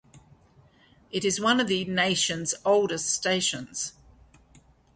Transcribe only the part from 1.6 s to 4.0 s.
the nation's oldest stations.